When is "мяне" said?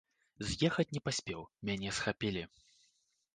1.69-1.93